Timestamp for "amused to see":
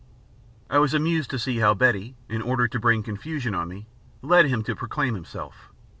0.95-1.59